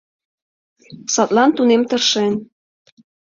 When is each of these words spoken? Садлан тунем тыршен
Садлан 1.13 1.49
тунем 1.57 1.83
тыршен 1.89 2.33